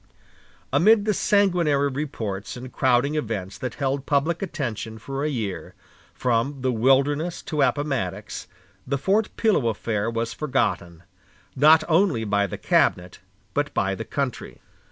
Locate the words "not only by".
11.55-12.47